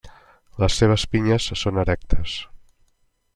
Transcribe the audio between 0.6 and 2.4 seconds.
Les seves pinyes són erectes.